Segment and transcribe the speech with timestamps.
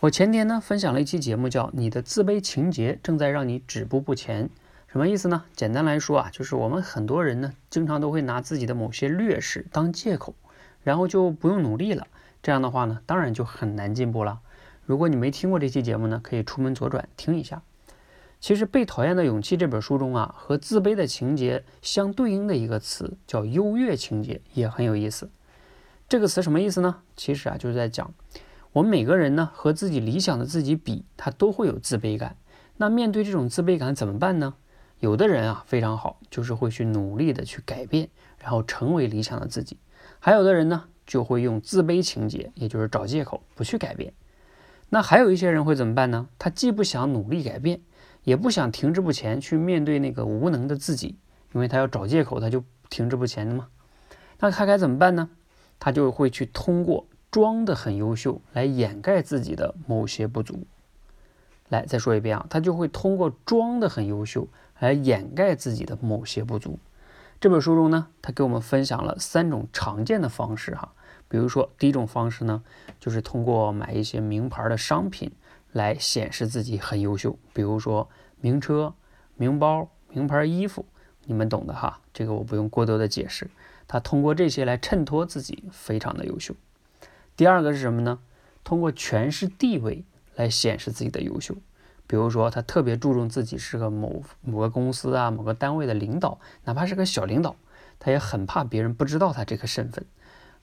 [0.00, 4.46] 我前天呢分享了一期节目，叫《你的自卑情节正在让你止步不前》，
[4.90, 5.44] 什么意思呢？
[5.54, 10.34] 简单来说啊，就是我们很多人呢，经常都会拿自己的某些劣势当借口，
[10.82, 12.06] 然后就不用努力了。
[12.42, 14.40] 这样的话呢，当然就很难进步了。
[14.86, 17.60] 如果你没听过这期节目呢，可以出门左转听一下。
[18.40, 25.28] 其实《被讨厌的勇气》这本书中啊，和自卑的情节相对应的一个词叫优越情节，也很有意思。
[26.08, 27.02] 这个词什么意思呢？
[27.16, 28.14] 其实啊，就是在讲。
[28.72, 32.36] 我们每个人呢，和自己理想的自己比，他都会有自卑感。
[32.76, 34.54] 那面对这种自卑感怎么办呢？
[35.00, 39.76] 有的人啊非常好，就是会去努力的去改变，然后成为理想的自己。
[40.20, 44.12] 还有的人呢，就会用自卑情节，也就是找借口不去改变。
[44.90, 46.28] 那还有一些人会怎么办呢？
[46.38, 47.80] 他既不想努力改变，
[48.22, 51.16] 也不想停滞不前去面对那个无能的自己，
[51.54, 53.66] 因为他要找借口，他就停滞不前的嘛。
[54.38, 55.28] 那他该怎么办呢？
[55.80, 57.06] 他就会去通过。
[57.30, 60.66] 装的很优秀来掩盖自己的某些不足。
[61.68, 64.48] 来，再说一遍啊，他就会通过装的很优秀
[64.80, 66.78] 来掩盖自己的某些不足。
[67.40, 70.92] 这本书中呢，他给我们分享了三种常见的方式哈。
[71.28, 72.62] 比如说，第一种方式呢，
[72.98, 75.30] 就是通过买一些名牌的商品
[75.70, 78.08] 来显示自己很优秀，比如说
[78.40, 78.92] 名车、
[79.36, 80.84] 名包、名牌衣服，
[81.24, 82.00] 你们懂的哈。
[82.12, 83.48] 这个我不用过多的解释。
[83.86, 86.54] 他通过这些来衬托自己非常的优秀。
[87.40, 88.18] 第二个是什么呢？
[88.64, 90.04] 通过权势地位
[90.36, 91.56] 来显示自己的优秀。
[92.06, 97.56] 比如说，他特别注重自己是个某某个公司啊、某个单位的领导，哪怕是个小领导，
[97.98, 100.04] 他也很怕别人不知道他这个身份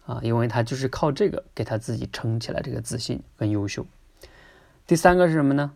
[0.05, 3.83] 啊，因为他就是靠这个给他自己撑起来这个自信跟优秀。
[4.85, 5.71] 第三个是什么呢？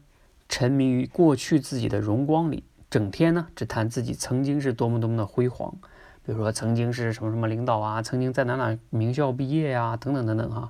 [0.48, 5.74] 沉迷于过去自己的荣光里，整天呢只谈自己曾经是多么多么的辉煌，
[6.24, 10.70] 比如说曾经是什么什么领导啊，曾经在哪哪名校毕业呀，等等等等哈。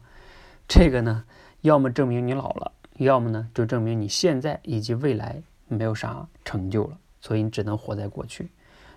[0.74, 1.26] 这个呢，
[1.60, 8.50] 要么证明你老了，要么呢就证明你现在以及未来没有啥成就了，所以你只能活在过去，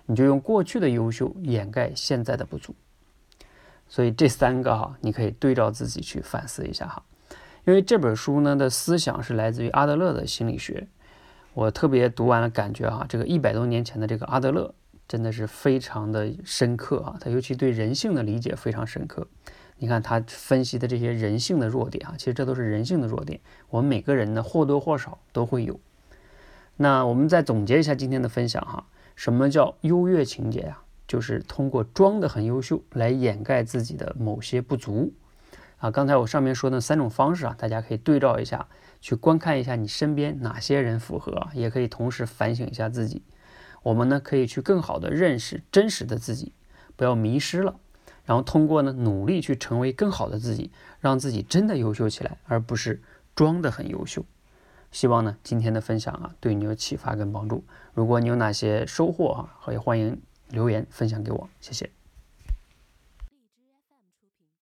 [0.05, 2.73] 你就用过去的优秀掩盖现在的不足。
[3.89, 7.03] 所以这三个哈，你可以对照自己去反思一下哈。
[7.65, 10.87] 因为这本书呢的思想是来自于阿德勒的心理学，
[11.53, 14.73] 我特别读完了感觉哈，这个一百多年前的这个阿德勒
[15.09, 19.27] 真的是非常的深刻啊，他尤其对人性的理解非常深刻。
[19.77, 23.39] 你看他分析的这些人性的弱点啊，其实这都是人性的弱点。
[23.69, 25.79] 我们每个人呢或多或少都会有。
[26.77, 28.85] 那我们再总结一下今天的分享哈，
[29.15, 30.81] 什么叫优越情节呀？
[31.07, 35.13] 就是通过装的很优秀来掩盖自己的某些不足
[35.77, 35.91] 啊。
[35.91, 38.67] 刚才我上面说的三种方式啊，大家可以对照一下，
[39.01, 43.21] 去观看一下你身边哪些人符合，也可以同时反省一下自己。
[43.83, 46.53] 我们呢可以去更好的认识真实的自己，
[46.95, 47.75] 不要迷失了。
[48.25, 53.01] 然后通过呢努力去成为更好的自己，让自己真的优秀起来，而不是
[53.35, 54.25] 装的很优秀。
[54.91, 57.63] 希望呢今天的分享啊对你有启发跟帮助。
[57.93, 61.94] 如果你有哪些收获啊，也欢迎留言分享给我，谢谢。